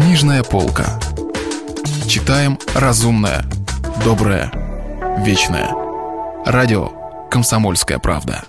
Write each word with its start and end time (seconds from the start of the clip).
Книжная 0.00 0.42
полка. 0.42 0.98
Читаем 2.08 2.58
разумное, 2.74 3.44
доброе, 4.02 4.50
вечное. 5.22 5.74
Радио 6.46 6.88
«Комсомольская 7.30 7.98
правда». 7.98 8.42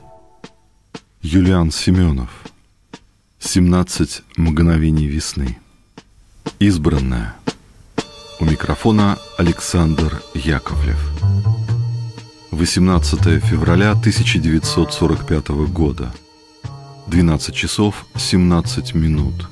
Юлиан 1.22 1.70
Семенов. 1.70 2.30
17 3.40 4.24
мгновений 4.38 5.08
весны. 5.08 5.60
Избранная. 6.60 7.36
У 8.40 8.46
микрофона 8.46 9.18
Александр 9.38 10.24
Яковлев. 10.34 11.00
18 12.52 13.44
февраля 13.44 13.92
1945 13.92 15.50
года. 15.68 16.14
12 17.08 17.54
часов 17.54 18.06
17 18.16 18.96
минут. 18.96 19.50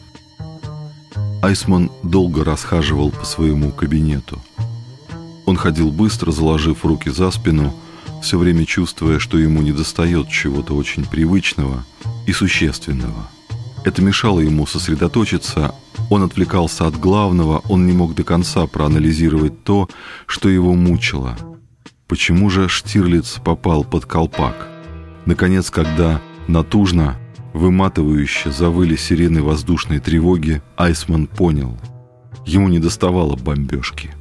Айсман 1.42 1.90
долго 2.04 2.44
расхаживал 2.44 3.12
по 3.12 3.26
своему 3.26 3.72
кабинету. 3.72 4.42
Он 5.46 5.56
ходил 5.56 5.90
быстро, 5.90 6.32
заложив 6.32 6.86
руки 6.86 7.10
за 7.10 7.32
спину, 7.32 7.74
все 8.22 8.38
время 8.38 8.66
чувствуя, 8.66 9.20
что 9.20 9.38
ему 9.38 9.62
недостает 9.62 10.30
чего-то 10.30 10.76
очень 10.76 11.06
привычного 11.06 11.86
и 12.28 12.34
существенного. 12.34 13.30
Это 13.86 14.02
мешало 14.02 14.42
ему 14.42 14.68
сосредоточиться, 14.68 15.74
он 16.10 16.24
отвлекался 16.24 16.86
от 16.88 17.00
главного, 17.00 17.64
он 17.70 17.88
не 17.88 17.94
мог 17.94 18.16
до 18.16 18.24
конца 18.24 18.68
проанализировать 18.68 19.64
то, 19.64 19.88
что 20.26 20.50
его 20.50 20.74
мучило. 20.74 21.38
Почему 22.08 22.50
же 22.50 22.68
Штирлиц 22.68 23.40
попал 23.44 23.86
под 23.86 24.06
колпак? 24.06 24.68
Наконец, 25.26 25.70
когда 25.70 26.22
натужно 26.48 27.18
Выматывающе 27.54 28.52
завыли 28.52 28.96
сирены 28.96 29.42
воздушной 29.42 30.00
тревоги, 30.00 30.62
Айсман 30.78 31.28
понял. 31.28 31.78
Ему 32.46 32.68
не 32.70 32.80
доставало 32.80 33.36
бомбежки. 33.36 34.12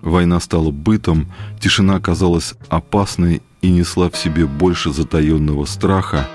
Война 0.00 0.40
стала 0.40 0.70
бытом, 0.70 1.32
тишина 1.60 2.00
казалась 2.00 2.54
опасной 2.68 3.42
и 3.62 3.70
несла 3.70 4.10
в 4.10 4.16
себе 4.16 4.46
больше 4.46 4.92
затаенного 4.92 5.64
страха, 5.64 6.28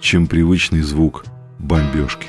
чем 0.00 0.26
привычный 0.26 0.82
звук 0.82 1.24
бомбежки. 1.58 2.28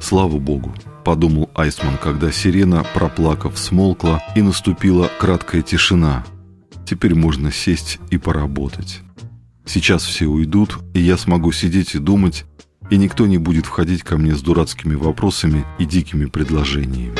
«Слава 0.00 0.38
Богу!»– 0.38 0.74
подумал 1.04 1.50
Айсман, 1.54 1.98
когда 2.02 2.30
сирена, 2.32 2.84
проплакав, 2.94 3.58
смолкла 3.58 4.22
и 4.34 4.42
наступила 4.42 5.10
краткая 5.18 5.62
тишина. 5.62 6.24
«Теперь 6.86 7.14
можно 7.14 7.50
сесть 7.50 7.98
и 8.10 8.18
поработать». 8.18 9.02
Сейчас 9.66 10.04
все 10.04 10.26
уйдут, 10.26 10.78
и 10.94 11.00
я 11.00 11.18
смогу 11.18 11.50
сидеть 11.50 11.96
и 11.96 11.98
думать, 11.98 12.44
и 12.88 12.96
никто 12.96 13.26
не 13.26 13.36
будет 13.36 13.66
входить 13.66 14.04
ко 14.04 14.16
мне 14.16 14.34
с 14.34 14.40
дурацкими 14.40 14.94
вопросами 14.94 15.64
и 15.78 15.84
дикими 15.84 16.26
предложениями. 16.26 17.18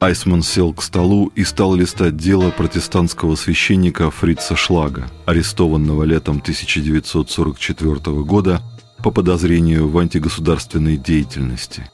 Айсман 0.00 0.44
сел 0.44 0.72
к 0.72 0.82
столу 0.82 1.32
и 1.34 1.42
стал 1.42 1.74
листать 1.74 2.16
дело 2.16 2.50
протестантского 2.50 3.34
священника 3.34 4.12
Фрица 4.12 4.54
Шлага, 4.54 5.10
арестованного 5.26 6.04
летом 6.04 6.36
1944 6.36 8.22
года 8.22 8.62
по 9.02 9.10
подозрению 9.10 9.88
в 9.88 9.98
антигосударственной 9.98 10.96
деятельности. 10.96 11.90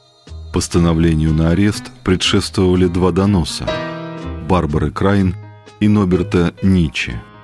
Постановлению 0.53 1.33
на 1.33 1.49
арест 1.49 1.85
предшествовали 2.03 2.85
два 2.85 3.11
доноса– 3.11 3.67
Барбары 4.47 4.91
Крайн 4.91 5.35
и 5.79 5.87
Ноберта 5.87 6.53
Ниче– 6.61 7.23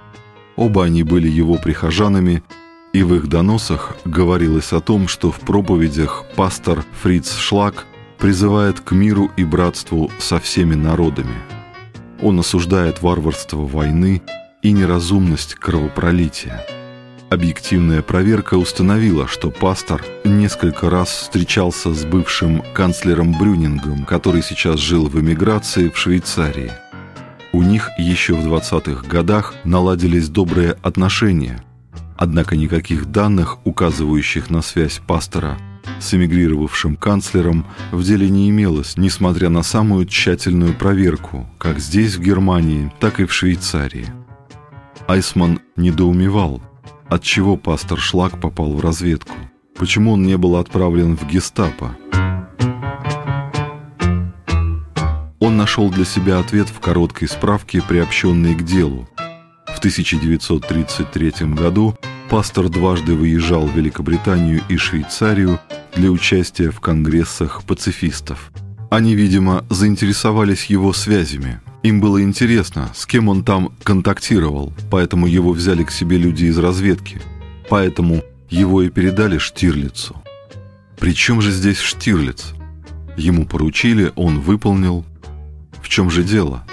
Оба 0.62 0.86
они 0.86 1.02
были 1.02 1.28
его 1.28 1.56
прихожанами, 1.56 2.44
и 2.94 3.02
в 3.02 3.16
их 3.16 3.28
доносах 3.28 3.95
говорилось 4.06 4.73
о 4.73 4.80
том, 4.80 5.08
что 5.08 5.31
в 5.31 5.40
проповедях 5.40 6.23
пастор 6.36 6.86
Фриц 7.02 7.36
Шлак 7.36 7.88
призывает 8.20 8.80
к 8.80 8.92
миру 8.92 9.32
и 9.38 9.44
братству 9.44 10.12
со 10.20 10.39
всеми 10.39 10.76
народами. 10.76 11.34
Он 12.22 12.39
осуждает 12.39 13.02
варварство 13.02 13.66
войны 13.66 14.22
и 14.62 14.71
неразумность 14.71 15.55
кровопролития. 15.55 16.64
Объективная 17.32 18.04
проверка 18.04 18.54
установила, 18.54 19.27
что 19.27 19.50
пастор 19.50 20.05
несколько 20.26 20.92
раз 20.92 21.10
встречался 21.10 21.92
с 21.92 22.05
бывшим 22.05 22.64
канцлером 22.76 23.36
Брюнингом, 23.36 24.05
который 24.05 24.44
сейчас 24.44 24.80
жил 24.80 25.08
в 25.08 25.20
эмиграции 25.20 25.89
в 25.89 25.98
Швейцарии– 25.98 26.71
у 27.54 27.64
них 27.64 27.89
еще 27.98 28.34
в 28.34 28.48
20-х 28.48 29.08
годах 29.08 29.54
наладились 29.64 30.30
добрые 30.30 30.78
отношения. 30.82 31.64
Однако 32.17 32.56
никаких 32.56 33.08
данных, 33.08 33.58
указывающих 33.66 34.50
на 34.50 34.62
связь 34.62 35.02
пастора 35.06 35.58
с 36.00 36.14
эмигрировавшим 36.14 36.95
канцлером, 36.95 37.66
в 37.92 38.04
деле 38.04 38.30
не 38.30 38.50
имелось, 38.50 38.98
несмотря 38.98 39.50
на 39.50 39.64
самую 39.64 40.06
тщательную 40.06 40.73
проверку, 40.73 41.50
как 41.58 41.80
здесь, 41.80 42.16
в 42.16 42.22
Германии, 42.22 42.92
так 43.00 43.20
и 43.20 43.26
в 43.26 43.34
Швейцарии. 43.34 44.06
Айсман 45.08 45.60
недоумевал, 45.76 46.62
отчего 47.10 47.58
пастор 47.58 48.00
Шлак 48.00 48.39
попал 48.39 48.73
в 48.73 48.80
разведку, 48.80 49.36
почему 49.76 50.14
он 50.14 50.23
не 50.23 50.38
был 50.38 50.56
отправлен 50.56 51.18
в 51.18 51.28
гестапо, 51.28 51.95
он 55.41 55.57
нашел 55.57 55.89
для 55.89 56.05
себя 56.05 56.39
ответ 56.39 56.69
в 56.69 56.79
короткой 56.79 57.27
справке, 57.27 57.81
приобщенной 57.81 58.53
к 58.53 58.61
делу. 58.61 59.09
В 59.65 59.79
1933 59.79 61.47
году 61.47 61.97
пастор 62.29 62.69
дважды 62.69 63.15
выезжал 63.15 63.65
в 63.65 63.75
Великобританию 63.75 64.61
и 64.69 64.77
Швейцарию 64.77 65.59
для 65.95 66.11
участия 66.11 66.69
в 66.69 66.79
конгрессах 66.79 67.63
пацифистов. 67.63 68.52
Они, 68.91 69.15
видимо, 69.15 69.65
заинтересовались 69.69 70.65
его 70.65 70.93
связями. 70.93 71.59
Им 71.81 72.02
было 72.02 72.21
интересно, 72.21 72.91
с 72.93 73.08
кем 73.08 73.27
он 73.27 73.43
там 73.43 73.73
контактировал, 73.81 74.71
поэтому 74.91 75.25
его 75.25 75.53
взяли 75.53 75.83
к 75.83 75.91
себе 75.91 76.17
люди 76.17 76.45
из 76.45 76.59
разведки. 76.59 77.19
Поэтому 77.67 78.21
его 78.52 78.83
и 78.83 78.89
передали 78.89 79.39
Штирлицу. 79.39 80.21
При 80.99 81.15
чем 81.15 81.41
же 81.41 81.49
здесь 81.49 81.79
Штирлиц? 81.79 82.53
Ему 83.17 83.47
поручили, 83.47 84.11
он 84.15 84.39
выполнил, 84.39 85.03
в 85.81 85.89
чем 85.89 86.09
же 86.09 86.23
дело? 86.23 86.64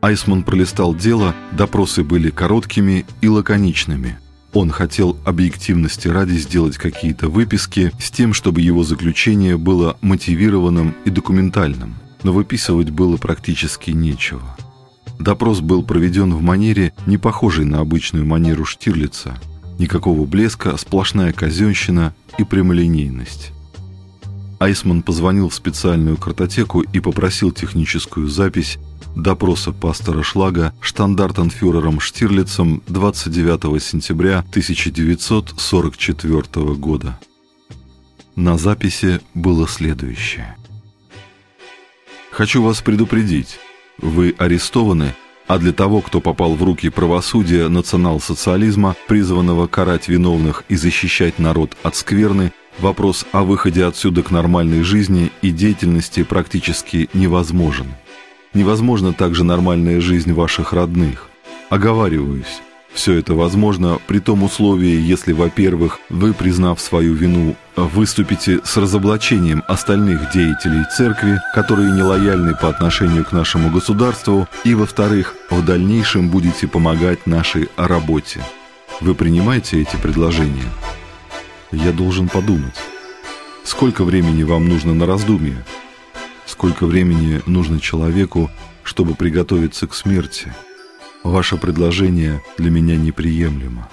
Айсман 0.00 0.42
пролистал 0.42 0.94
дело, 0.94 1.34
допросы 1.52 2.04
были 2.04 2.28
короткими 2.28 3.06
и 3.22 3.28
лаконичными. 3.28 4.18
Он 4.52 4.70
хотел 4.70 5.16
объективности 5.24 6.08
ради 6.08 6.34
сделать 6.34 6.76
какие-то 6.76 7.28
выписки 7.28 7.90
с 7.98 8.10
тем, 8.10 8.34
чтобы 8.34 8.60
его 8.60 8.84
заключение 8.84 9.56
было 9.56 9.96
мотивированным 10.02 10.94
и 11.06 11.10
документальным, 11.10 11.96
но 12.22 12.32
выписывать 12.32 12.90
было 12.90 13.16
практически 13.16 13.92
нечего. 13.92 14.56
Допрос 15.18 15.60
был 15.60 15.82
проведен 15.82 16.34
в 16.34 16.42
манере, 16.42 16.92
не 17.06 17.16
похожей 17.16 17.64
на 17.64 17.80
обычную 17.80 18.26
манеру 18.26 18.66
Штирлица. 18.66 19.38
Никакого 19.78 20.26
блеска, 20.26 20.76
сплошная 20.76 21.32
казенщина 21.32 22.14
и 22.36 22.44
прямолинейность. 22.44 23.53
Айсман 24.64 25.02
позвонил 25.02 25.50
в 25.50 25.54
специальную 25.54 26.16
картотеку 26.16 26.80
и 26.80 27.00
попросил 27.00 27.52
техническую 27.52 28.28
запись 28.28 28.78
допроса 29.14 29.72
пастора 29.72 30.22
Шлага 30.22 30.72
штандартенфюрером 30.80 32.00
Штирлицем 32.00 32.82
29 32.86 33.82
сентября 33.82 34.38
1944 34.38 36.64
года. 36.76 37.20
На 38.36 38.56
записи 38.56 39.20
было 39.34 39.68
следующее. 39.68 40.56
«Хочу 42.30 42.62
вас 42.62 42.80
предупредить. 42.80 43.58
Вы 43.98 44.34
арестованы, 44.38 45.14
а 45.46 45.58
для 45.58 45.74
того, 45.74 46.00
кто 46.00 46.22
попал 46.22 46.54
в 46.54 46.62
руки 46.62 46.88
правосудия 46.88 47.68
национал-социализма, 47.68 48.96
призванного 49.08 49.66
карать 49.66 50.08
виновных 50.08 50.64
и 50.70 50.76
защищать 50.76 51.38
народ 51.38 51.76
от 51.82 51.96
скверны, 51.96 52.50
Вопрос 52.78 53.24
о 53.32 53.44
выходе 53.44 53.84
отсюда 53.84 54.22
к 54.22 54.30
нормальной 54.30 54.82
жизни 54.82 55.30
и 55.42 55.50
деятельности 55.50 56.22
практически 56.22 57.08
невозможен. 57.14 57.86
Невозможна 58.52 59.12
также 59.12 59.44
нормальная 59.44 60.00
жизнь 60.00 60.32
ваших 60.32 60.72
родных. 60.72 61.28
Оговариваюсь, 61.70 62.60
все 62.94 63.14
это 63.14 63.34
возможно 63.34 63.98
при 64.06 64.20
том 64.20 64.44
условии, 64.44 65.00
если, 65.00 65.32
во-первых, 65.32 65.98
вы, 66.08 66.32
признав 66.32 66.80
свою 66.80 67.14
вину, 67.14 67.56
выступите 67.74 68.60
с 68.64 68.76
разоблачением 68.76 69.64
остальных 69.66 70.30
деятелей 70.32 70.84
церкви, 70.96 71.40
которые 71.54 71.90
нелояльны 71.92 72.54
по 72.54 72.68
отношению 72.68 73.24
к 73.24 73.32
нашему 73.32 73.70
государству, 73.70 74.48
и, 74.62 74.74
во-вторых, 74.74 75.34
в 75.50 75.64
дальнейшем 75.64 76.28
будете 76.28 76.68
помогать 76.68 77.26
нашей 77.26 77.68
работе. 77.76 78.40
Вы 79.00 79.16
принимаете 79.16 79.82
эти 79.82 79.96
предложения? 79.96 80.70
Я 81.74 81.92
должен 81.92 82.28
подумать. 82.28 82.76
Сколько 83.64 84.04
времени 84.04 84.44
вам 84.44 84.68
нужно 84.68 84.94
на 84.94 85.06
раздумье? 85.06 85.64
Сколько 86.46 86.86
времени 86.86 87.42
нужно 87.46 87.80
человеку, 87.80 88.50
чтобы 88.84 89.14
приготовиться 89.14 89.86
к 89.86 89.94
смерти? 89.94 90.54
Ваше 91.24 91.56
предложение 91.56 92.42
для 92.58 92.70
меня 92.70 92.96
неприемлемо. 92.96 93.88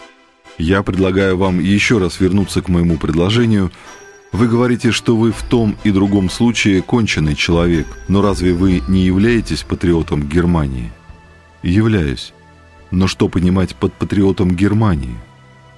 Я 0.57 0.83
предлагаю 0.83 1.37
вам 1.37 1.59
еще 1.59 1.97
раз 1.97 2.19
вернуться 2.19 2.61
к 2.61 2.69
моему 2.69 2.97
предложению, 2.97 3.71
Вы 4.31 4.47
говорите, 4.47 4.91
что 4.91 5.17
вы 5.17 5.33
в 5.33 5.43
том 5.43 5.75
и 5.83 5.91
другом 5.91 6.29
случае 6.29 6.81
конченый 6.81 7.35
человек, 7.35 7.85
но 8.07 8.21
разве 8.21 8.53
вы 8.53 8.81
не 8.87 9.01
являетесь 9.01 9.63
патриотом 9.63 10.23
Германии? 10.23 10.93
Являюсь. 11.63 12.33
Но 12.91 13.07
что 13.07 13.27
понимать 13.27 13.75
под 13.75 13.91
патриотом 13.93 14.55
Германии? 14.55 15.17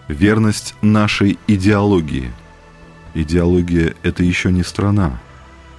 Верность 0.08 0.76
нашей 0.82 1.38
идеологии. 1.48 2.32
Идеология– 3.14 3.96
это 4.04 4.24
еще 4.24 4.52
не 4.52 4.64
страна. 4.64 5.20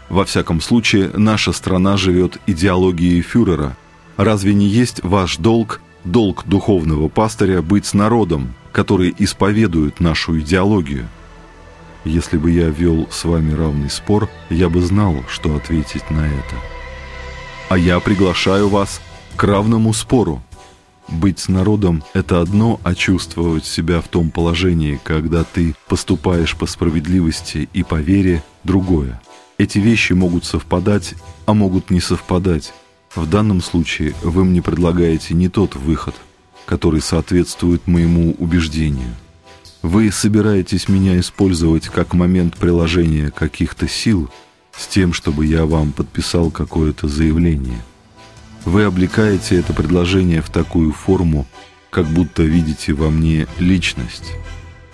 Во 0.08 0.24
всяком 0.24 0.60
случае, 0.60 1.10
наша 1.14 1.52
страна 1.52 1.96
живет 1.96 2.38
идеологией 2.46 3.22
фюрера. 3.22 3.76
Разве 4.16 4.54
не 4.54 4.66
есть 4.66 5.02
ваш 5.02 5.38
долг, 5.38 5.80
долг 6.04 6.44
духовного 6.46 7.08
пастыря, 7.08 7.62
быть 7.62 7.86
с 7.86 7.94
народом, 7.94 8.54
который 8.72 9.14
исповедует 9.18 10.00
нашу 10.00 10.38
идеологию– 10.40 11.08
если 12.04 12.36
бы 12.36 12.50
я 12.50 12.68
вел 12.68 13.08
с 13.10 13.24
вами 13.24 13.54
равный 13.54 13.88
спор, 13.88 14.28
я 14.50 14.68
бы 14.68 14.82
знал, 14.82 15.24
что 15.26 15.56
ответить 15.56 16.10
на 16.10 16.26
это. 16.26 16.56
А 17.70 17.78
я 17.78 17.98
приглашаю 17.98 18.68
вас 18.68 19.00
к 19.36 19.44
равному 19.44 19.94
спору. 19.94 20.42
Быть 21.08 21.38
с 21.38 21.48
народом– 21.48 22.02
это 22.14 22.40
одно, 22.40 22.80
а 22.82 22.94
чувствовать 22.94 23.66
себя 23.66 24.00
в 24.00 24.08
том 24.08 24.30
положении, 24.30 24.98
когда 25.02 25.44
ты 25.44 25.74
поступаешь 25.86 26.56
по 26.56 26.66
справедливости 26.66 27.68
и 27.72 27.82
по 27.82 27.96
вере– 27.96 28.42
другое. 28.64 29.20
Эти 29.58 29.78
вещи 29.78 30.14
могут 30.14 30.44
совпадать, 30.44 31.14
а 31.46 31.54
могут 31.54 31.90
не 31.90 32.00
совпадать. 32.00 32.72
В 33.14 33.28
данном 33.28 33.60
случае 33.60 34.14
вы 34.22 34.44
мне 34.44 34.62
предлагаете 34.62 35.34
не 35.34 35.48
тот 35.48 35.76
выход, 35.76 36.14
который 36.64 37.00
соответствует 37.00 37.86
моему 37.86 38.34
убеждению. 38.38 39.14
Вы 39.82 40.10
собираетесь 40.10 40.88
меня 40.88 41.20
использовать 41.20 41.88
как 41.88 42.14
момент 42.14 42.56
приложения 42.56 43.30
каких-то 43.30 43.86
сил 43.86 44.30
с 44.76 44.86
тем, 44.86 45.12
чтобы 45.12 45.46
я 45.46 45.66
вам 45.66 45.92
подписал 45.92 46.50
какое-то 46.50 47.06
заявление. 47.06 47.84
Вы 48.64 48.84
облекаете 48.84 49.56
это 49.56 49.74
предложение 49.74 50.40
в 50.40 50.48
такую 50.48 50.92
форму, 50.92 51.46
как 51.90 52.06
будто 52.06 52.42
видите 52.42 52.94
во 52.94 53.10
мне 53.10 53.46
личность. 53.58 54.32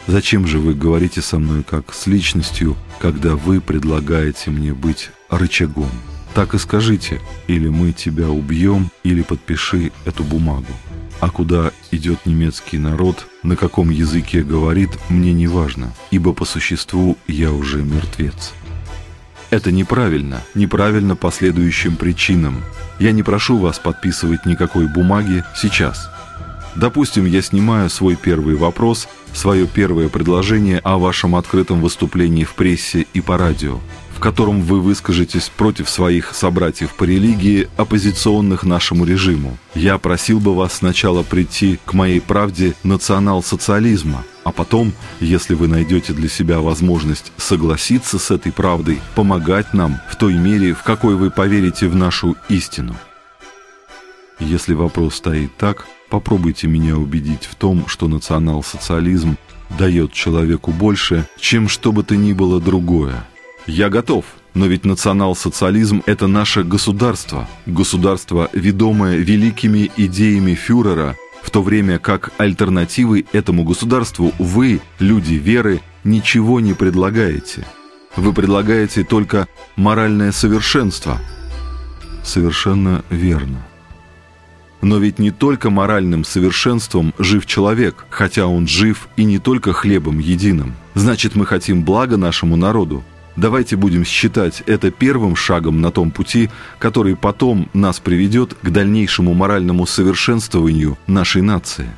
Зачем 0.06 0.46
же 0.46 0.58
вы 0.58 0.74
говорите 0.74 1.22
со 1.22 1.38
мной 1.38 1.62
как 1.62 1.94
с 1.94 2.08
личностью, 2.08 2.76
когда 2.98 3.36
вы 3.36 3.60
предлагаете 3.60 4.50
мне 4.50 4.74
быть 4.74 5.10
рычагом? 5.28 5.90
Так 6.34 6.54
и 6.54 6.58
скажите, 6.58 7.20
или 7.46 7.68
мы 7.68 7.92
тебя 7.92 8.28
убьем, 8.28 8.90
или 9.04 9.22
подпиши 9.22 9.92
эту 10.04 10.24
бумагу. 10.24 10.72
А 11.20 11.30
куда 11.30 11.70
идет 11.90 12.26
немецкий 12.26 12.78
народ, 12.78 13.26
на 13.42 13.54
каком 13.54 13.90
языке 13.90 14.42
говорит, 14.42 14.90
мне 15.08 15.32
не 15.32 15.46
важно, 15.46 15.92
ибо 16.10 16.32
по 16.32 16.44
существу 16.44 17.16
я 17.28 17.52
уже 17.52 17.82
мертвец. 17.82 18.52
Это 19.50 19.72
неправильно, 19.72 20.42
неправильно 20.54 21.16
по 21.16 21.32
следующим 21.32 21.96
причинам. 21.96 22.62
Я 23.00 23.10
не 23.10 23.24
прошу 23.24 23.58
вас 23.58 23.78
подписывать 23.78 24.46
никакой 24.46 24.86
бумаги 24.86 25.44
сейчас. 25.56 26.08
Допустим, 26.76 27.26
я 27.26 27.42
снимаю 27.42 27.90
свой 27.90 28.14
первый 28.14 28.54
вопрос, 28.54 29.08
свое 29.32 29.66
первое 29.66 30.08
предложение 30.08 30.78
о 30.78 30.98
вашем 30.98 31.34
открытом 31.34 31.80
выступлении 31.80 32.44
в 32.44 32.54
прессе 32.54 33.06
и 33.12 33.20
по 33.20 33.36
радио 33.36 33.80
в 34.20 34.22
котором 34.22 34.60
вы 34.60 34.82
выскажетесь 34.82 35.48
против 35.48 35.88
своих 35.88 36.34
собратьев 36.34 36.92
по 36.94 37.04
религии, 37.04 37.70
оппозиционных 37.78 38.64
нашему 38.64 39.06
режиму. 39.06 39.56
Я 39.74 39.96
просил 39.96 40.40
бы 40.40 40.54
вас 40.54 40.74
сначала 40.74 41.22
прийти 41.22 41.78
к 41.86 41.94
моей 41.94 42.20
правде 42.20 42.74
национал-социализма, 42.82 44.22
а 44.44 44.52
потом, 44.52 44.92
если 45.20 45.54
вы 45.54 45.68
найдете 45.68 46.12
для 46.12 46.28
себя 46.28 46.60
возможность 46.60 47.32
согласиться 47.38 48.18
с 48.18 48.30
этой 48.30 48.52
правдой, 48.52 49.00
помогать 49.14 49.72
нам 49.72 49.98
в 50.10 50.16
той 50.16 50.34
мере, 50.34 50.74
в 50.74 50.82
какой 50.82 51.14
вы 51.14 51.30
поверите 51.30 51.88
в 51.88 51.96
нашу 51.96 52.36
истину. 52.50 52.96
Если 54.38 54.74
вопрос 54.74 55.14
стоит 55.14 55.56
так, 55.56 55.86
попробуйте 56.10 56.68
меня 56.68 56.98
убедить 56.98 57.48
в 57.50 57.54
том, 57.54 57.86
что 57.86 58.06
национал-социализм 58.06 59.38
дает 59.78 60.12
человеку 60.12 60.72
больше, 60.72 61.26
чем 61.38 61.70
что 61.70 61.90
бы 61.90 62.02
то 62.02 62.16
ни 62.16 62.34
было 62.34 62.60
другое. 62.60 63.24
Я 63.70 63.88
готов. 63.88 64.24
Но 64.52 64.66
ведь 64.66 64.84
национал-социализм– 64.84 66.02
это 66.06 66.26
наше 66.26 66.64
государство. 66.64 67.48
Государство, 67.66 68.50
ведомое 68.52 69.18
великими 69.18 69.92
идеями 69.96 70.54
фюрера, 70.54 71.16
в 71.40 71.50
то 71.50 71.62
время 71.62 72.00
как 72.00 72.32
альтернативы 72.36 73.24
этому 73.32 73.62
государству 73.62 74.32
вы, 74.40 74.80
люди 74.98 75.34
веры, 75.34 75.80
ничего 76.02 76.58
не 76.58 76.74
предлагаете. 76.74 77.64
Вы 78.16 78.32
предлагаете 78.32 79.04
только 79.04 79.46
моральное 79.76 80.32
совершенство. 80.32 81.20
Совершенно 82.24 83.04
верно. 83.08 83.64
Но 84.82 84.98
ведь 84.98 85.20
не 85.20 85.30
только 85.30 85.70
моральным 85.70 86.24
совершенством 86.24 87.14
жив 87.18 87.46
человек, 87.46 88.04
хотя 88.10 88.48
он 88.48 88.66
жив 88.66 89.06
и 89.16 89.22
не 89.22 89.38
только 89.38 89.72
хлебом 89.72 90.18
единым. 90.18 90.74
Значит, 90.94 91.36
мы 91.36 91.46
хотим 91.46 91.84
блага 91.84 92.16
нашему 92.16 92.56
народу, 92.56 93.04
Давайте 93.40 93.76
будем 93.76 94.04
считать 94.04 94.62
это 94.66 94.90
первым 94.90 95.34
шагом 95.34 95.80
на 95.80 95.90
том 95.90 96.10
пути, 96.10 96.50
который 96.78 97.16
потом 97.16 97.70
нас 97.72 97.98
приведет 97.98 98.52
к 98.52 98.68
дальнейшему 98.68 99.32
моральному 99.32 99.86
совершенствованию 99.86 100.98
нашей 101.06 101.40
нации. 101.40 101.88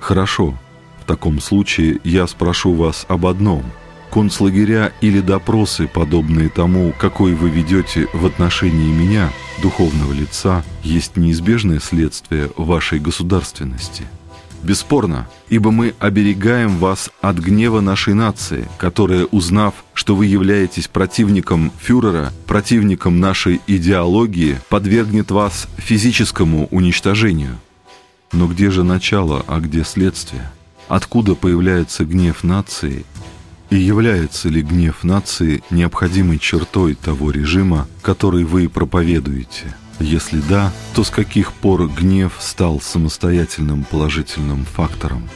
Хорошо. 0.00 0.58
В 1.00 1.04
таком 1.06 1.40
случае 1.40 2.00
я 2.02 2.26
спрошу 2.26 2.72
вас 2.72 3.06
об 3.06 3.26
одном. 3.26 3.62
Концлагеря 4.10 4.92
или 5.00 5.20
допросы, 5.20 5.86
подобные 5.86 6.48
тому, 6.48 6.92
какой 6.98 7.34
вы 7.34 7.48
ведете 7.48 8.08
в 8.12 8.26
отношении 8.26 8.92
меня, 8.92 9.30
духовного 9.62 10.12
лица, 10.12 10.64
есть 10.82 11.16
неизбежное 11.16 11.78
следствие 11.78 12.50
вашей 12.56 12.98
государственности– 12.98 14.02
Бесспорно, 14.64 15.28
ибо 15.50 15.70
мы 15.70 15.94
оберегаем 15.98 16.78
вас 16.78 17.10
от 17.20 17.36
гнева 17.36 17.82
нашей 17.82 18.14
нации, 18.14 18.66
которая, 18.78 19.26
узнав, 19.26 19.74
что 19.92 20.16
вы 20.16 20.24
являетесь 20.24 20.88
противником 20.88 21.70
фюрера, 21.78 22.32
противником 22.46 23.20
нашей 23.20 23.60
идеологии, 23.66 24.58
подвергнет 24.70 25.30
вас 25.30 25.68
физическому 25.76 26.68
уничтожению. 26.70 27.58
Но 28.32 28.46
где 28.48 28.70
же 28.70 28.84
начало, 28.84 29.44
а 29.46 29.60
где 29.60 29.84
следствие? 29.84 30.50
Откуда 30.88 31.34
появляется 31.34 32.06
гнев 32.06 32.42
нации 32.42 33.04
и 33.68 33.76
является 33.76 34.48
ли 34.48 34.62
гнев 34.62 35.04
нации 35.04 35.62
необходимой 35.68 36.38
чертой 36.38 36.94
того 36.94 37.30
режима, 37.30 37.86
который 38.00 38.44
вы 38.44 38.70
проповедуете? 38.70 39.74
Если 40.00 40.40
да, 40.40 40.72
то 40.94 41.04
с 41.04 41.10
каких 41.10 41.52
пор 41.52 41.88
гнев 41.88 42.34
стал 42.40 42.80
самостоятельным 42.80 43.84
положительным 43.84 44.64
фактором? 44.64 45.28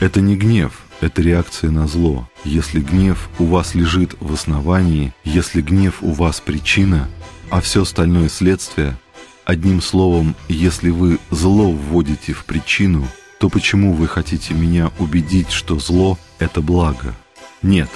Это 0.00 0.20
не 0.20 0.36
гнев, 0.36 0.82
это 1.00 1.22
реакция 1.22 1.70
на 1.70 1.86
зло. 1.86 2.28
Если 2.44 2.80
гнев 2.80 3.30
у 3.38 3.46
вас 3.46 3.74
лежит 3.74 4.14
в 4.20 4.32
основании, 4.32 5.14
если 5.24 5.62
гнев 5.62 6.02
у 6.02 6.12
вас 6.12 6.40
причина, 6.40 7.08
а 7.50 7.60
все 7.60 7.82
остальное 7.82 8.28
следствие, 8.28 8.98
одним 9.44 9.80
словом, 9.80 10.36
если 10.48 10.90
вы 10.90 11.18
зло 11.30 11.70
вводите 11.70 12.32
в 12.32 12.44
причину, 12.44 13.06
то 13.40 13.48
почему 13.48 13.94
вы 13.94 14.06
хотите 14.08 14.54
меня 14.54 14.90
убедить, 14.98 15.50
что 15.50 15.78
зло– 15.78 16.18
это 16.38 16.60
благо? 16.60 17.14
Нет, 17.62 17.90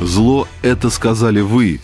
зло– 0.00 0.48
это 0.62 0.90
сказали 0.90 1.40
вы, 1.40 1.80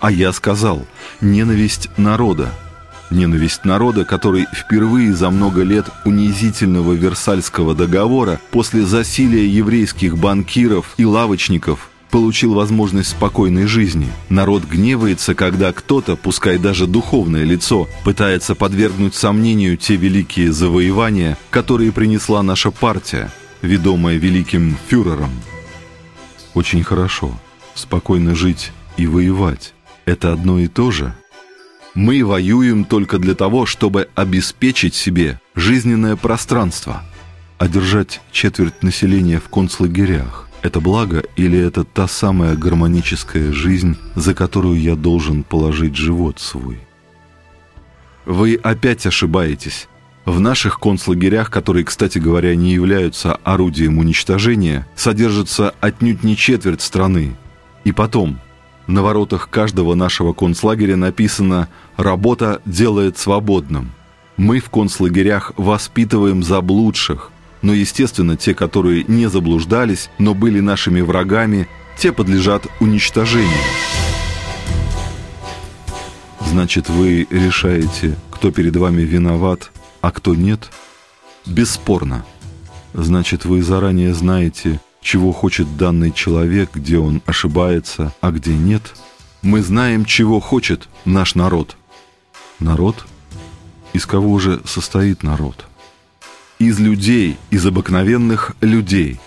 а 0.00 0.10
я 0.10 0.32
сказал– 0.32 0.84
ненависть 1.20 1.88
народа– 1.96 2.50
Ненависть 3.10 3.64
народа, 3.64 4.04
который 4.04 4.46
впервые 4.52 5.14
за 5.14 5.30
много 5.30 5.62
лет 5.62 5.86
унизительного 6.04 6.92
Версальского 6.94 7.74
договора 7.74 8.40
после 8.50 8.84
засилия 8.84 9.44
еврейских 9.46 10.18
банкиров 10.18 10.94
и 10.96 11.04
лавочников 11.04 11.90
получил 12.10 12.54
возможность 12.54 13.10
спокойной 13.10 13.66
жизни. 13.66 14.08
Народ 14.28 14.64
гневается, 14.64 15.34
когда 15.34 15.72
кто-то, 15.72 16.16
пускай 16.16 16.58
даже 16.58 16.86
духовное 16.86 17.44
лицо, 17.44 17.88
пытается 18.04 18.54
подвергнуть 18.54 19.14
сомнению 19.14 19.76
те 19.76 19.96
великие 19.96 20.52
завоевания, 20.52 21.36
которые 21.50 21.92
принесла 21.92 22.42
наша 22.42 22.70
партия, 22.70 23.30
ведомая 23.62 24.16
великим 24.16 24.76
фюрером. 24.88 25.30
Очень 26.54 26.82
хорошо. 26.82 27.38
Спокойно 27.74 28.34
жить 28.34 28.72
и 28.96 29.06
воевать– 29.06 29.74
это 30.06 30.32
одно 30.32 30.58
и 30.58 30.66
то 30.66 30.90
же– 30.90 31.14
мы 31.96 32.24
воюем 32.24 32.84
только 32.84 33.18
для 33.18 33.34
того, 33.34 33.66
чтобы 33.66 34.08
обеспечить 34.14 34.94
себе 34.94 35.40
жизненное 35.56 36.14
пространство. 36.14 37.02
А 37.58 37.68
держать 37.68 38.20
четверть 38.30 38.82
населения 38.82 39.40
в 39.40 39.48
концлагерях– 39.48 40.48
это 40.62 40.80
благо 40.80 41.24
или 41.36 41.58
это 41.58 41.84
та 41.84 42.06
самая 42.06 42.54
гармоническая 42.54 43.50
жизнь, 43.50 43.96
за 44.14 44.34
которую 44.34 44.78
я 44.78 44.94
должен 44.94 45.42
положить 45.42 45.96
живот 45.96 46.38
свой? 46.38 46.78
Вы 48.26 48.60
опять 48.62 49.06
ошибаетесь. 49.06 49.88
В 50.26 50.38
наших 50.38 50.80
концлагерях, 50.80 51.50
которые, 51.50 51.84
кстати 51.84 52.18
говоря, 52.18 52.54
не 52.56 52.74
являются 52.74 53.36
орудием 53.36 53.98
уничтожения, 53.98 54.86
содержится 54.96 55.74
отнюдь 55.80 56.24
не 56.24 56.36
четверть 56.36 56.82
страны, 56.82 57.36
И 57.84 57.92
потом, 57.92 58.40
на 58.86 59.02
воротах 59.02 59.50
каждого 59.50 59.94
нашего 59.94 60.32
концлагеря 60.32 60.96
написано 60.96 61.68
«Работа 61.96 62.60
делает 62.64 63.18
свободным». 63.18 63.92
Мы 64.36 64.60
в 64.60 64.70
концлагерях 64.70 65.52
воспитываем 65.56 66.42
заблудших, 66.42 67.30
но, 67.62 67.72
естественно, 67.72 68.36
те, 68.36 68.54
которые 68.54 69.04
не 69.08 69.28
заблуждались, 69.28 70.10
но 70.18 70.34
были 70.34 70.60
нашими 70.60 71.00
врагами, 71.00 71.68
те 71.98 72.12
подлежат 72.12 72.66
уничтожению. 72.80 73.50
Значит, 76.46 76.88
вы 76.88 77.26
решаете, 77.30 78.16
кто 78.30 78.50
перед 78.50 78.76
вами 78.76 79.02
виноват, 79.02 79.72
а 80.00 80.10
кто 80.10 80.34
нет? 80.34 80.70
Бесспорно. 81.46 82.24
Значит, 82.92 83.44
вы 83.44 83.62
заранее 83.62 84.14
знаете, 84.14 84.80
чего 85.06 85.30
хочет 85.30 85.76
данный 85.76 86.10
человек, 86.10 86.70
где 86.74 86.98
он 86.98 87.22
ошибается, 87.26 88.12
а 88.20 88.32
где 88.32 88.52
нет. 88.52 88.82
Мы 89.40 89.62
знаем, 89.62 90.04
чего 90.04 90.40
хочет 90.40 90.88
наш 91.04 91.36
народ. 91.36 91.76
Народ? 92.58 93.06
Из 93.92 94.04
кого 94.04 94.36
же 94.40 94.60
состоит 94.64 95.22
народ? 95.22 95.66
Из 96.58 96.80
людей, 96.80 97.36
из 97.50 97.64
обыкновенных 97.64 98.56
людей. 98.60 99.20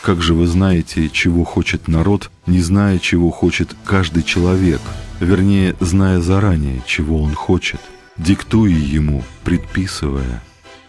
Как 0.00 0.22
же 0.22 0.32
вы 0.32 0.46
знаете, 0.46 1.08
чего 1.08 1.42
хочет 1.42 1.88
народ, 1.88 2.30
не 2.46 2.60
зная, 2.60 3.00
чего 3.00 3.32
хочет 3.32 3.74
каждый 3.84 4.22
человек, 4.22 4.80
вернее, 5.18 5.74
зная 5.80 6.20
заранее, 6.20 6.84
чего 6.86 7.20
он 7.20 7.34
хочет, 7.34 7.80
диктуя 8.16 8.70
ему, 8.70 9.24
предписывая? 9.42 10.40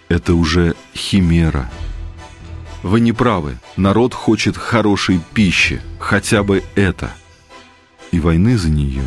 Это 0.09 0.35
уже 0.35 0.75
химера. 0.93 1.71
Вы 2.85 2.99
не 2.99 3.13
правы. 3.13 3.57
Народ 3.77 4.13
хочет 4.13 4.55
хорошей 4.55 5.19
пищи, 5.33 5.81
хотя 5.97 6.43
бы 6.43 6.63
это. 6.75 7.11
И 8.11 8.19
войны 8.19 8.59
за 8.59 8.69
нее. 8.69 9.01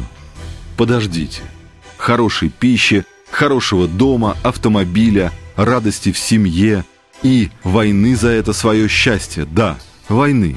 Подождите. 0.77 1.43
Хорошей 1.97 2.49
пищи, 2.49 3.05
хорошего 3.31 3.87
дома, 3.87 4.37
автомобиля, 4.43 5.31
радости 5.55 6.11
в 6.11 6.19
семье 6.19 6.85
и 7.23 7.51
войны 7.63 8.17
за 8.17 8.31
это 8.31 8.53
свое 8.53 8.89
счастье. 8.89 9.45
Да, 9.45 9.79
войны. 10.09 10.57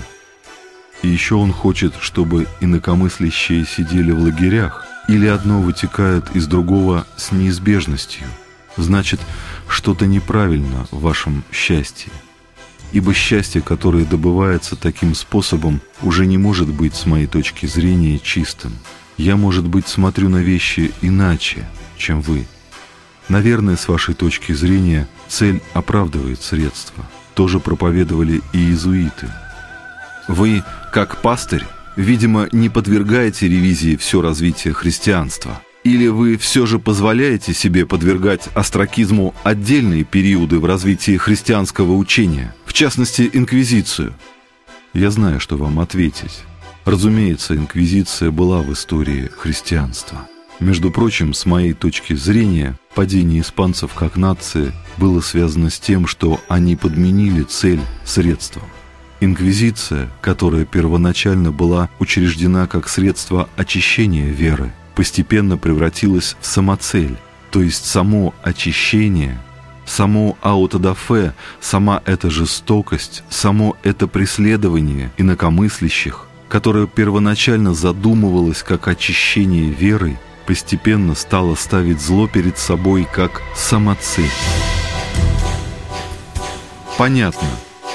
И 1.04 1.08
еще 1.08 1.36
он 1.36 1.54
хочет, 1.54 1.94
чтобы 2.01 2.48
инакомыслящие 2.60 3.68
сидели 3.68 4.12
в 4.12 4.20
лагерях, 4.20 4.88
или 5.08 5.28
одно 5.28 5.62
вытекает 5.62 6.36
из 6.36 6.48
другого 6.48 7.06
с 7.18 7.32
неизбежностью. 7.32 8.25
Значит, 8.78 9.20
что-то 9.68 10.08
неправильно 10.08 10.88
в 10.90 11.01
вашем 11.01 11.44
счастье. 11.51 12.12
Ибо 12.91 13.13
счастье, 13.13 13.62
которое 13.62 14.05
добывается 14.05 14.75
таким 14.75 15.15
способом, 15.15 15.81
уже 16.01 16.25
не 16.25 16.38
может 16.38 16.67
быть, 16.67 16.95
с 16.95 17.05
моей 17.05 17.27
точки 17.27 17.65
зрения, 17.65 18.19
чистым. 18.19 18.74
Я, 19.17 19.38
может 19.38 19.65
быть, 19.65 19.88
смотрю 19.88 20.29
на 20.29 20.38
вещи 20.38 20.91
иначе, 21.01 21.65
чем 21.98 22.21
вы. 22.21 22.45
Наверное, 23.29 23.77
с 23.77 23.88
вашей 23.88 24.13
точки 24.13 24.51
зрения, 24.51 25.07
цель 25.29 25.62
оправдывает 25.74 26.41
средства. 26.41 27.05
Тоже 27.33 27.60
проповедовали 27.60 28.41
и 28.51 28.57
иезуиты. 28.57 29.29
Вы, 30.27 30.63
как 30.91 31.21
пастырь, 31.21 31.63
видимо, 31.95 32.50
не 32.51 32.67
подвергаете 32.67 33.48
ревизии 33.48 33.95
все 33.95 34.21
развитие 34.21 34.74
христианства– 34.74 35.62
или 35.83 36.07
вы 36.07 36.38
все 36.38 36.67
же 36.67 36.77
позволяете 36.77 37.53
себе 37.53 37.88
подвергать 37.88 38.50
астракизму 38.53 39.33
отдельные 39.43 40.03
периоды 40.03 40.60
в 40.60 40.65
развитии 40.65 41.17
христианского 41.17 41.93
учения, 41.93 42.53
в 42.72 42.74
частности, 42.74 43.30
инквизицию? 43.34 44.13
Я 44.94 45.12
знаю, 45.12 45.42
что 45.42 45.58
вам 45.58 45.82
ответить. 45.82 46.40
Разумеется, 46.86 47.54
инквизиция 47.54 48.32
была 48.32 48.62
в 48.62 48.72
истории 48.72 49.30
христианства. 49.38 50.25
Между 50.62 50.90
прочим, 50.90 51.34
с 51.34 51.46
моей 51.46 51.74
точки 51.74 52.13
зрения, 52.13 52.78
падение 52.96 53.42
испанцев 53.42 53.94
как 53.94 54.16
нации 54.16 54.72
было 54.96 55.20
связано 55.20 55.70
с 55.70 55.82
тем, 55.82 56.08
что 56.08 56.40
они 56.48 56.78
подменили 56.78 57.44
цель 57.44 57.82
средством. 58.06 58.63
Инквизиция, 59.20 60.10
которая 60.22 60.63
первоначально 60.63 61.51
была 61.51 61.90
учреждена 62.00 62.68
как 62.68 62.88
средство 62.88 63.50
очищения 63.58 64.30
веры, 64.30 64.72
постепенно 64.96 65.58
превратилась 65.58 66.38
в 66.40 66.46
самоцель, 66.46 67.18
то 67.51 67.62
есть 67.62 67.86
само 67.86 68.34
очищение, 68.44 69.42
само 69.91 70.38
аутодафе, 70.41 71.33
сама 71.60 72.01
эта 72.05 72.29
жестокость, 72.29 73.24
само 73.29 73.75
это 73.83 74.07
преследование 74.07 75.12
инакомыслящих, 75.17 76.27
которое 76.48 76.88
первоначально 76.88 77.74
задумывалось 77.74 78.63
как 78.63 78.88
очищение 78.88 79.69
веры, 79.69 80.17
постепенно 80.48 81.13
стало 81.13 81.55
ставить 81.55 82.01
зло 82.01 82.27
перед 82.27 82.57
собой 82.57 83.05
как 83.12 83.41
самоцель. 83.55 84.31
Понятно. 86.98 87.48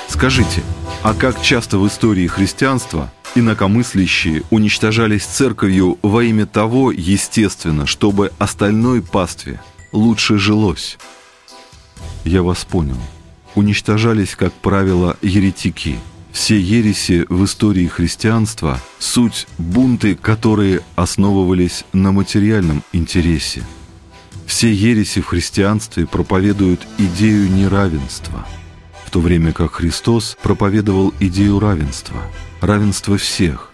Скажите, 0.08 0.62
а 1.02 1.14
как 1.14 1.40
часто 1.42 1.78
в 1.78 1.86
истории 1.86 2.26
христианства 2.26 3.10
Инакомыслящие 3.34 4.44
уничтожались 4.48 5.24
церковью 5.24 5.98
во 6.00 6.24
имя 6.24 6.46
того, 6.46 6.90
естественно, 6.90 7.84
чтобы 7.84 8.32
остальной 8.38 9.02
пастве 9.02 9.60
лучше 9.92 10.38
жилось. 10.38 10.96
Я 12.26 12.42
вас 12.42 12.64
понял. 12.64 12.98
Уничтожались, 13.54 14.34
как 14.34 14.52
правило, 14.52 15.16
еретики. 15.22 15.96
Все 16.32 16.60
ереси 16.60 17.24
в 17.28 17.44
истории 17.44 17.86
христианства– 17.86 18.80
суть 18.98 19.46
бунты, 19.58 20.16
которые 20.16 20.80
основывались 20.96 21.84
на 21.92 22.10
материальном 22.10 22.82
интересе. 22.92 23.62
Все 24.44 24.72
ереси 24.72 25.20
в 25.20 25.26
христианстве 25.26 26.04
проповедуют 26.04 26.80
идею 26.98 27.48
неравенства, 27.48 28.44
в 29.04 29.10
то 29.12 29.20
время 29.20 29.52
как 29.52 29.74
Христос 29.74 30.36
проповедовал 30.42 31.14
идею 31.20 31.60
равенства– 31.60 32.20
равенство 32.60 33.16
всех. 33.18 33.70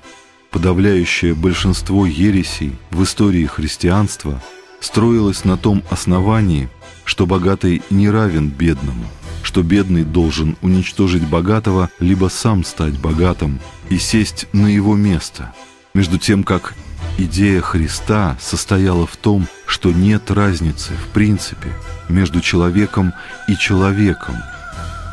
Подавляющее 0.50 1.35
большинство 1.35 2.04
ересей 2.04 2.76
в 2.90 3.02
истории 3.02 3.47
христианства 3.47 4.42
строилось 4.78 5.47
на 5.47 5.56
том 5.56 5.82
основании, 5.88 6.68
что 7.04 7.26
богатый 7.26 7.82
не 7.90 8.09
равен 8.11 8.49
бедному, 8.49 9.06
что 9.42 9.62
бедный 9.62 10.04
должен 10.04 10.56
уничтожить 10.62 11.26
богатого, 11.26 11.90
либо 11.99 12.28
сам 12.28 12.64
стать 12.64 12.99
богатым 12.99 13.61
и 13.88 13.99
сесть 13.99 14.47
на 14.52 14.66
его 14.66 14.94
место, 14.97 15.52
между 15.94 16.18
тем 16.18 16.44
как 16.44 16.75
идея 17.18 17.61
Христа 17.61 18.37
состояла 18.40 19.06
в 19.06 19.16
том, 19.16 19.47
что 19.66 19.92
нет 19.92 20.30
разницы 20.30 20.92
в 20.94 21.12
принципе 21.12 21.73
между 22.09 22.40
человеком 22.40 23.12
и 23.49 23.56
человеком, 23.56 24.37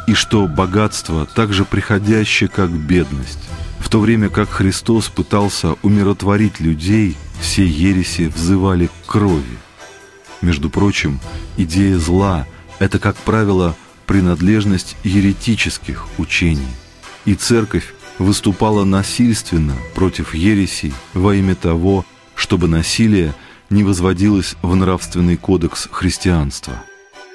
и 0.07 0.13
что 0.13 0.47
богатство 0.47 1.25
так 1.25 1.53
же 1.53 1.65
приходящее, 1.65 2.49
как 2.49 2.69
бедность, 2.71 3.39
в 3.79 3.89
то 3.89 3.99
время 3.99 4.29
как 4.29 4.49
Христос 4.49 5.09
пытался 5.09 5.75
умиротворить 5.81 6.59
людей, 6.59 7.17
все 7.41 7.65
ереси 7.65 8.27
взывали 8.27 8.87
к 8.87 9.07
крови. 9.07 9.57
Между 10.41 10.69
прочим, 10.69 11.19
идея 11.57 11.97
зла– 11.97 12.47
это, 12.79 12.99
как 12.99 13.15
правило, 13.17 13.75
принадлежность 14.05 14.95
еретических 15.03 16.07
учений. 16.17 16.67
И 17.25 17.35
церковь 17.35 17.93
выступала 18.17 18.83
насильственно 18.85 19.75
против 19.95 20.33
ересей 20.33 20.93
во 21.13 21.35
имя 21.35 21.55
того, 21.55 22.05
чтобы 22.35 22.67
насилие 22.67 23.33
не 23.69 23.83
возводилось 23.83 24.55
в 24.61 24.75
нравственный 24.75 25.37
кодекс 25.37 25.87
христианства. 25.91 26.83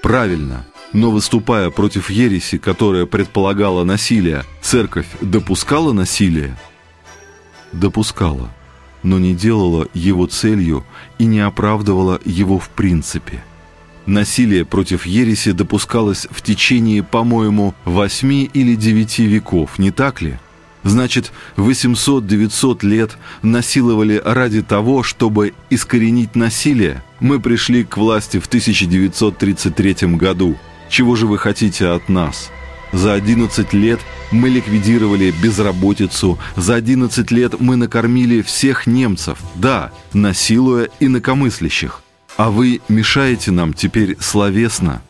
Правильно, 0.02 0.66
но 0.92 1.11
выступая 1.11 1.70
против 1.70 2.11
ереси, 2.11 2.58
которая 2.58 3.06
предполагала 3.06 3.84
насилие, 3.84 4.44
церковь 4.61 5.06
допускала 5.20 5.92
насилие? 5.92 6.56
Допускала, 7.73 8.50
но 9.04 9.20
не 9.20 9.34
делала 9.34 9.87
его 9.94 10.26
целью 10.26 10.84
и 11.18 11.26
не 11.26 11.38
оправдывала 11.38 12.20
его 12.25 12.58
в 12.58 12.68
принципе. 12.70 13.44
Насилие 14.06 14.64
против 14.64 15.06
ереси 15.06 15.52
допускалось 15.52 16.26
в 16.30 16.42
течение, 16.42 17.04
по-моему, 17.04 17.75
восьми 17.84 18.50
или 18.52 18.75
девяти 18.75 19.25
веков, 19.26 19.78
не 19.78 19.92
так 19.92 20.20
ли? 20.20 20.38
Значит, 20.82 21.32
800-900 21.56 22.84
лет 22.84 23.16
насиловали 23.42 24.20
ради 24.23 24.61
того, 24.61 25.04
чтобы 25.04 25.54
искоренить 25.70 26.34
насилие. 26.34 27.02
Мы 27.20 27.38
пришли 27.38 27.84
к 27.84 27.96
власти 27.96 28.38
в 28.38 28.46
1933 28.46 30.16
году– 30.16 30.58
чего 30.88 31.16
же 31.16 31.26
вы 31.26 31.38
хотите 31.38 31.88
от 31.88 32.08
нас? 32.08 32.50
За 32.94 33.14
11 33.14 33.72
лет 33.72 33.98
мы 34.30 34.48
ликвидировали 34.48 35.34
безработицу, 35.42 36.38
за 36.54 36.76
11 36.76 37.28
лет 37.32 37.60
мы 37.60 37.74
накормили 37.74 38.40
всех 38.40 38.86
немцев, 38.86 39.40
да, 39.56 39.90
насилуя 40.12 40.88
инакомыслящих. 41.00 42.02
А 42.36 42.50
вы 42.50 42.80
мешаете 42.88 43.50
нам 43.50 43.74
теперь 43.74 44.16
словесно. 44.20 45.02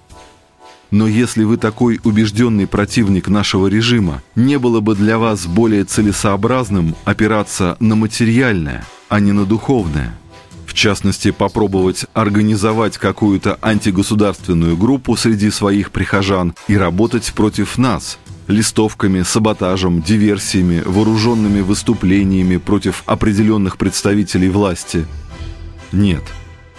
Но 0.90 1.06
если 1.06 1.44
вы 1.44 1.58
такой 1.58 2.00
убежденный 2.04 2.66
противник 2.66 3.28
нашего 3.28 3.66
режима, 3.66 4.22
не 4.34 4.58
было 4.58 4.80
бы 4.80 4.94
для 4.94 5.18
вас 5.18 5.46
более 5.46 5.84
целесообразным 5.84 6.96
опираться 7.04 7.76
на 7.80 7.96
материальное, 7.96 8.86
а 9.10 9.20
не 9.20 9.32
на 9.32 9.44
духовное. 9.44 10.14
В 10.74 10.76
частности, 10.76 11.30
попробовать 11.30 12.04
организовать 12.14 12.98
какую-то 12.98 13.60
антигосударственную 13.62 14.76
группу 14.76 15.16
среди 15.16 15.52
своих 15.52 15.92
прихожан 15.92 16.52
и 16.66 16.76
работать 16.76 17.32
против 17.32 17.78
нас– 17.78 18.18
листовками, 18.48 19.22
саботажем, 19.22 20.02
диверсиями, 20.02 20.82
вооруженными 20.84 21.60
выступлениями 21.60 22.56
против 22.56 23.04
определенных 23.06 23.78
представителей 23.78 24.48
власти. 24.48 25.06
Нет– 25.92 26.24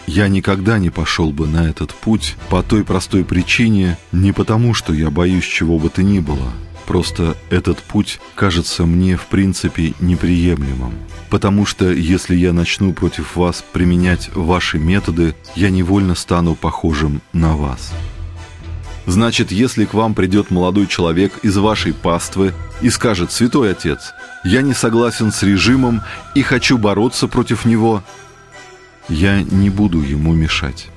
я 0.07 0.27
никогда 0.27 0.77
не 0.77 0.91
пошел 0.91 1.31
бы 1.31 1.47
на 1.47 1.67
этот 1.67 1.91
путь 1.91 2.35
по 2.49 2.61
той 2.61 2.83
простой 2.83 3.25
причине, 3.25 3.97
не 4.11 4.33
потому, 4.33 4.75
что 4.75 4.93
я 4.93 5.09
боюсь 5.09 5.45
чего 5.45 5.79
бы 5.79 5.89
то 5.89 6.03
ни 6.03 6.19
было. 6.19 6.51
Просто 6.85 7.35
этот 7.49 7.79
путь 7.79 8.19
кажется 8.35 8.85
мне 8.85 9.17
в 9.17 9.25
принципе 9.25 9.93
неприемлемым. 9.99 10.93
Потому 11.29 11.65
что 11.65 11.91
если 11.91 12.35
я 12.35 12.53
начну 12.53 12.93
против 12.93 13.35
вас 13.35 13.63
применять 13.73 14.29
ваши 14.35 14.77
методы, 14.77 15.35
я 15.55 15.69
невольно 15.69 16.15
стану 16.15 16.55
похожим 16.55 17.21
на 17.33 17.55
вас. 17.55 17.91
Значит, 19.07 19.51
если 19.51 19.85
к 19.85 19.93
вам 19.93 20.15
придет 20.15 20.49
молодой 20.49 20.87
человек 20.87 21.39
из 21.43 21.57
вашей 21.57 21.93
паствы 21.93 22.53
и 22.81 22.89
скажет 22.89 23.31
«Святой 23.31 23.71
Отец, 23.71 24.13
я 24.43 24.61
не 24.61 24.73
согласен 24.73 25.31
с 25.31 25.43
режимом 25.43 26.01
и 26.33 26.41
хочу 26.41 26.77
бороться 26.77 27.27
против 27.27 27.65
него», 27.65 28.03
я 29.07 29.43
не 29.43 29.69
буду 29.69 30.01
ему 30.01 30.33
мешать. 30.33 30.87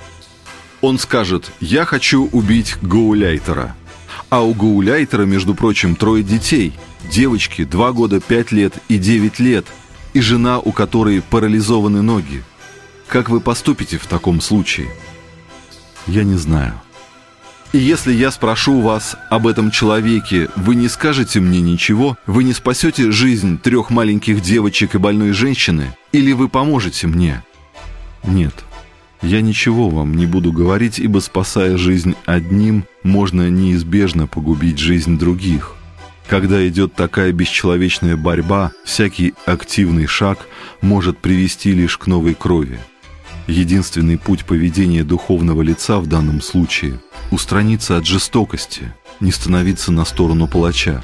Он 0.81 0.99
скажет 0.99 1.51
«Я 1.61 1.85
хочу 1.85 2.27
убить 2.29 2.77
Гауляйтера». 2.81 3.75
А 4.31 4.43
у 4.43 4.53
Гауляйтера, 4.53 5.25
между 5.25 5.55
прочим, 5.55 5.97
трое 5.97 6.23
детей. 6.23 6.75
Девочки, 7.11 7.65
два 7.65 7.93
года, 7.93 8.21
пять 8.21 8.53
лет 8.53 8.75
и 8.89 8.99
девять 8.99 9.39
лет. 9.39 9.67
И 10.13 10.21
жена, 10.21 10.59
у 10.59 10.73
которой 10.73 11.23
парализованы 11.23 12.03
ноги. 12.03 12.43
Как 13.07 13.31
вы 13.31 13.41
поступите 13.41 13.97
в 13.97 14.07
таком 14.07 14.41
случае? 14.41 14.89
Я 16.07 16.25
не 16.25 16.37
знаю. 16.37 16.75
И 17.73 17.79
если 17.79 18.13
я 18.13 18.31
спрошу 18.31 18.81
вас 18.81 19.17
об 19.31 19.47
этом 19.47 19.71
человеке, 19.71 20.49
вы 20.57 20.75
не 20.75 20.89
скажете 20.89 21.41
мне 21.41 21.61
ничего, 21.61 22.17
вы 22.27 22.45
не 22.45 22.55
спасете 22.55 23.11
жизнь 23.11 23.59
трех 23.59 23.91
маленьких 23.91 24.41
девочек 24.41 24.95
и 24.95 24.99
больной 24.99 25.33
женщины, 25.33 25.95
или 26.13 26.33
вы 26.33 26.49
поможете 26.49 27.07
мне? 27.07 27.43
Нет, 28.25 28.55
я 29.21 29.43
ничего 29.43 29.91
вам 29.91 30.15
не 30.15 30.25
буду 30.25 30.51
говорить, 30.51 30.99
ибо 30.99 31.19
спасая 31.19 31.77
жизнь 31.77 32.15
одним, 32.25 32.85
можно 33.09 33.51
неизбежно 33.51 34.27
погубить 34.27 34.79
жизнь 34.79 35.19
других. 35.19 35.75
Когда 36.29 36.67
идет 36.69 36.95
такая 36.95 37.33
бесчеловечная 37.33 38.17
борьба, 38.17 38.73
всякий 38.85 39.35
активный 39.47 40.07
шаг 40.07 40.47
может 40.83 41.19
привести 41.19 41.73
лишь 41.73 41.97
к 41.97 42.07
новой 42.07 42.35
крови. 42.35 42.79
Единственный 43.47 44.19
путь 44.19 44.45
поведения 44.45 45.05
духовного 45.05 45.63
лица 45.63 45.99
в 45.99 46.07
данном 46.07 46.43
случае– 46.43 47.01
устраниться 47.31 47.97
от 47.97 48.07
жестокости, 48.07 48.93
не 49.21 49.33
становиться 49.33 49.91
на 49.91 50.05
сторону 50.05 50.47
палача. 50.47 51.03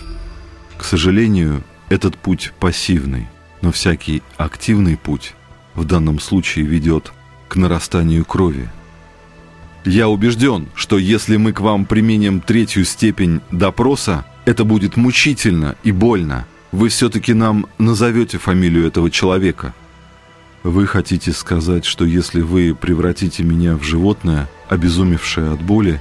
К 0.77 0.85
сожалению, 0.85 1.65
этот 1.89 2.17
путь 2.17 2.53
пассивный, 2.61 3.27
но 3.63 3.73
всякий 3.73 4.23
активный 4.37 4.99
путь 4.99 5.35
в 5.75 5.85
данном 5.85 6.21
случае 6.21 6.67
ведет 6.67 7.13
к 7.49 7.57
нарастанию 7.57 8.27
крови. 8.27 8.69
Я 9.85 10.09
убежден, 10.09 10.69
что 10.75 10.99
если 10.99 11.37
мы 11.37 11.53
к 11.53 11.61
вам 11.61 11.85
применим 11.85 12.41
третью 12.41 12.85
степень 12.85 13.41
допроса, 13.51 14.25
это 14.45 14.65
будет 14.65 14.97
мучительно 14.97 15.77
и 15.83 15.93
больно. 15.93 16.47
Вы 16.73 16.89
все-таки 16.89 17.35
нам 17.35 17.67
назовете 17.79 18.39
фамилию 18.39 18.87
этого 18.87 19.11
человека. 19.11 19.75
Вы 20.63 20.87
хотите 20.87 21.33
сказать, 21.33 21.85
что 21.85 22.05
если 22.05 22.41
вы 22.41 22.75
превратите 22.75 23.43
меня 23.43 23.77
в 23.77 23.83
животное, 23.83 24.49
обезумевшее 24.69 25.53
от 25.53 25.61
боли, 25.61 26.01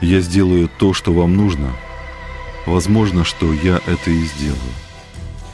я 0.00 0.20
сделаю 0.20 0.68
то, 0.78 0.92
что 0.92 1.12
вам 1.12 1.36
нужно? 1.36 1.70
Возможно, 2.66 3.24
что 3.24 3.52
я 3.52 3.80
это 3.86 4.10
и 4.10 4.24
сделаю. 4.24 4.60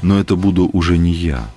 Но 0.02 0.18
это 0.18 0.36
буду 0.36 0.68
уже 0.72 0.98
не 0.98 1.12
я. 1.12 1.48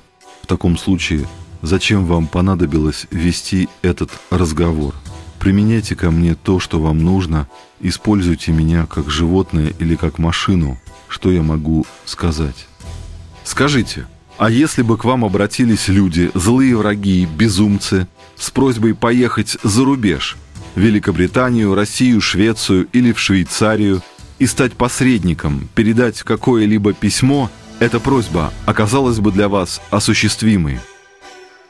В 0.44 0.48
таком 0.48 0.78
случае 0.78 1.26
Зачем 1.62 2.06
вам 2.06 2.28
понадобилось 2.28 3.06
вести 3.12 3.70
этот 3.84 4.10
разговор? 4.32 4.96
Применяйте 5.42 5.96
ко 5.96 6.12
мне 6.12 6.36
то, 6.36 6.60
что 6.60 6.80
вам 6.80 7.00
нужно, 7.00 7.48
используйте 7.80 8.52
меня 8.52 8.86
как 8.86 9.10
животное 9.10 9.74
или 9.80 9.96
как 9.96 10.20
машину. 10.20 10.80
Что 11.08 11.32
я 11.32 11.42
могу 11.42 11.88
сказать? 12.06 12.68
Скажите, 13.44 14.06
а 14.38 14.52
если 14.52 14.84
бы 14.84 15.00
к 15.00 15.04
вам 15.04 15.26
обратились 15.26 15.88
люди, 15.88 16.30
злые 16.36 16.78
враги, 16.78 17.26
безумцы, 17.26 18.08
с 18.38 18.52
просьбой 18.52 18.94
поехать 18.94 19.58
за 19.64 19.84
рубеж, 19.84 20.38
в 20.76 20.80
Великобританию, 20.80 21.74
Россию, 21.74 22.22
Швецию 22.22 22.88
или 22.94 23.12
в 23.12 23.20
Швейцарию, 23.20 24.04
и 24.38 24.46
стать 24.46 24.74
посредником, 24.74 25.68
передать 25.74 26.22
какое-либо 26.22 26.94
письмо, 26.94 27.50
эта 27.80 28.00
просьба 28.00 28.54
оказалась 28.68 29.18
бы 29.18 29.32
для 29.32 29.50
вас 29.50 29.82
осуществимой– 29.90 30.80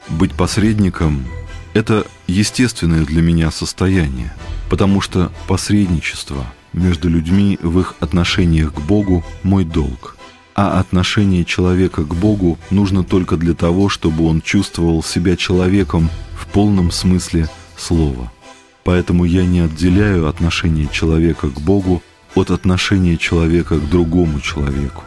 быть 0.08 0.32
посредником– 0.32 1.24
это 1.74 2.06
естественное 2.32 3.04
для 3.04 3.22
меня 3.22 3.50
состояние, 3.50 4.34
потому 4.70 5.00
что 5.00 5.30
посредничество 5.46 6.46
между 6.72 7.08
людьми 7.08 7.58
в 7.62 7.78
их 7.80 7.94
отношениях 8.00 8.74
к 8.74 8.80
Богу– 8.80 9.24
мой 9.42 9.64
долг. 9.64 10.16
А 10.54 10.80
отношение 10.80 11.44
человека 11.44 12.04
к 12.04 12.14
Богу 12.14 12.58
нужно 12.70 13.04
только 13.04 13.36
для 13.36 13.54
того, 13.54 13.88
чтобы 13.88 14.26
он 14.26 14.40
чувствовал 14.40 15.02
себя 15.02 15.36
человеком 15.36 16.10
в 16.38 16.46
полном 16.46 16.90
смысле 16.90 17.48
слова. 17.76 18.30
Поэтому 18.84 19.24
я 19.24 19.46
не 19.46 19.60
отделяю 19.60 20.28
отношение 20.28 20.88
человека 20.90 21.48
к 21.48 21.60
Богу 21.60 22.02
от 22.34 22.50
отношения 22.50 23.16
человека 23.16 23.78
к 23.78 23.88
другому 23.88 24.40
человеку. 24.40 25.04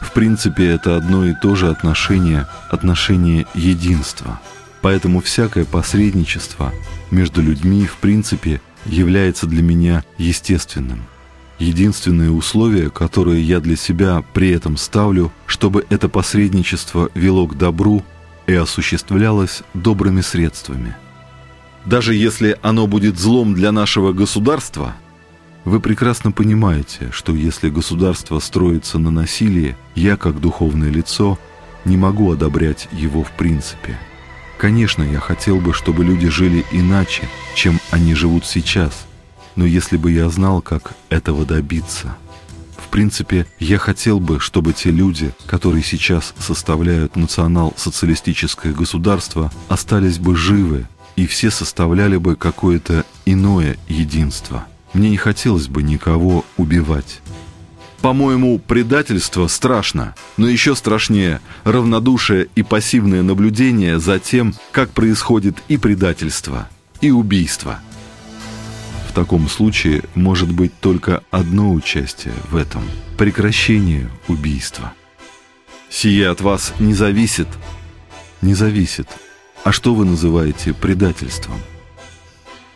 В 0.00 0.12
принципе, 0.12 0.66
это 0.66 0.96
одно 0.96 1.26
и 1.26 1.34
то 1.40 1.54
же 1.54 1.68
отношение, 1.68 2.46
отношение 2.70 3.46
единства. 3.54 4.40
Поэтому 4.82 5.20
всякое 5.20 5.64
посредничество 5.64 6.72
между 7.10 7.42
людьми, 7.42 7.86
в 7.86 7.96
принципе, 7.96 8.60
является 8.86 9.46
для 9.46 9.62
меня 9.62 10.04
естественным. 10.16 11.04
Единственное 11.58 12.30
условие, 12.30 12.88
которое 12.88 13.40
я 13.40 13.60
для 13.60 13.76
себя 13.76 14.24
при 14.32 14.50
этом 14.50 14.78
ставлю, 14.78 15.30
чтобы 15.46 15.84
это 15.90 16.08
посредничество 16.08 17.10
вело 17.14 17.46
к 17.46 17.58
добру 17.58 18.02
и 18.46 18.54
осуществлялось 18.54 19.62
добрыми 19.74 20.22
средствами. 20.22 20.96
Даже 21.84 22.14
если 22.14 22.58
оно 22.62 22.86
будет 22.86 23.18
злом 23.18 23.54
для 23.54 23.72
нашего 23.72 24.12
государства– 24.12 24.94
вы 25.64 25.80
прекрасно 25.80 26.32
понимаете, 26.32 27.10
что 27.12 27.34
если 27.34 27.68
государство 27.68 28.38
строится 28.38 28.98
на 28.98 29.10
насилии, 29.10 29.76
я, 29.94 30.16
как 30.16 30.40
духовное 30.40 30.90
лицо, 30.90 31.38
не 31.84 31.96
могу 31.96 32.32
одобрять 32.32 32.88
его 32.92 33.22
в 33.22 33.30
принципе. 33.32 33.98
Конечно, 34.60 35.02
я 35.02 35.20
хотел 35.20 35.58
бы, 35.58 35.72
чтобы 35.72 36.04
люди 36.04 36.28
жили 36.28 36.66
иначе, 36.70 37.26
чем 37.54 37.80
они 37.90 38.14
живут 38.14 38.44
сейчас, 38.44 39.06
но 39.56 39.64
если 39.64 39.96
бы 39.96 40.12
я 40.12 40.28
знал, 40.28 40.60
как 40.60 40.92
этого 41.08 41.46
добиться... 41.46 42.16
В 42.76 42.92
принципе, 42.92 43.46
я 43.60 43.78
хотел 43.78 44.18
бы, 44.18 44.40
чтобы 44.40 44.72
те 44.72 44.90
люди, 44.90 45.32
которые 45.46 45.84
сейчас 45.84 46.34
составляют 46.40 47.14
национал-социалистическое 47.14 48.72
государство, 48.72 49.52
остались 49.68 50.18
бы 50.18 50.34
живы, 50.34 50.88
и 51.14 51.26
все 51.28 51.52
составляли 51.52 52.16
бы 52.16 52.34
какое-то 52.34 53.04
иное 53.24 53.76
единство– 53.88 54.66
мне 54.92 55.10
не 55.10 55.16
хотелось 55.16 55.68
бы 55.68 55.82
никого 55.82 56.44
убивать. 56.56 57.20
По-моему, 58.02 58.58
предательство 58.58 59.46
страшно, 59.46 60.14
но 60.38 60.48
еще 60.48 60.74
страшнее 60.74 61.40
равнодушие 61.64 62.48
и 62.54 62.62
пассивное 62.62 63.22
наблюдение 63.22 64.00
за 64.00 64.18
тем, 64.18 64.54
как 64.72 64.90
происходит 64.90 65.56
и 65.68 65.76
предательство, 65.76 66.68
и 67.02 67.10
убийство. 67.10 67.80
В 69.08 69.12
таком 69.12 69.48
случае 69.48 70.04
может 70.14 70.50
быть 70.50 70.72
только 70.80 71.22
одно 71.30 71.72
участие 71.72 72.32
в 72.50 72.56
этом– 72.56 72.82
прекращение 73.18 74.08
убийства. 74.28 74.94
Сие 75.90 76.28
от 76.30 76.40
вас 76.40 76.72
не 76.78 76.94
зависит? 76.94 77.48
Не 78.40 78.54
зависит. 78.54 79.08
А 79.62 79.72
что 79.72 79.94
вы 79.94 80.06
называете 80.06 80.72
предательством? 80.72 81.60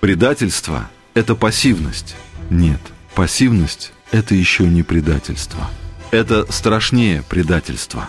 Предательство– 0.00 0.90
это 1.14 1.34
пассивность. 1.34 2.14
Нет, 2.50 2.80
пассивность– 3.14 3.92
это 4.14 4.36
еще 4.36 4.64
не 4.64 4.84
предательство. 4.84 5.68
Это 6.12 6.50
страшнее 6.52 7.24
предательства. 7.28 8.08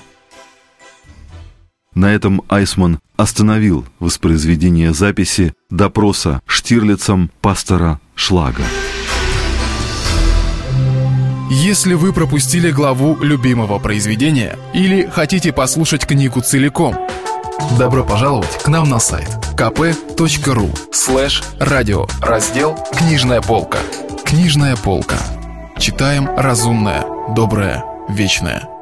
На 1.96 2.14
этом 2.14 2.44
Айсман 2.48 3.00
остановил 3.18 3.86
воспроизведение 4.00 4.94
записи 4.94 5.54
допроса 5.72 6.42
Штирлицем 6.46 7.32
пастора 7.42 8.00
Шлага. 8.14 8.62
Если 11.50 11.96
вы 11.96 12.14
пропустили 12.14 12.70
главу 12.70 13.18
любимого 13.24 13.80
произведения 13.80 14.60
или 14.76 15.10
хотите 15.12 15.54
послушать 15.54 16.06
книгу 16.06 16.42
целиком, 16.42 16.96
добро 17.80 18.04
пожаловать 18.04 18.62
к 18.62 18.68
нам 18.68 18.90
на 18.90 19.00
сайт 19.00 19.30
kp.ru 19.56 20.70
слэш 20.92 21.44
радио 21.60 22.06
раздел 22.22 22.78
«Книжная 22.96 23.42
полка». 23.42 23.80
Книжная 24.24 24.76
полка. 24.76 25.18
Читаем 25.78 26.30
разумное, 26.38 27.06
доброе, 27.36 27.84
вечное. 28.08 28.75